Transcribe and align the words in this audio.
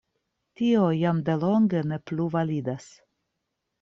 Tio 0.61 0.85
jam 1.01 1.19
de 1.27 1.35
longe 1.45 1.83
ne 1.91 1.99
plu 2.09 2.29
validas. 2.39 2.89